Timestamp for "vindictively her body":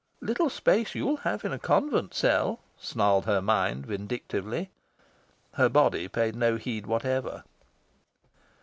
3.85-6.07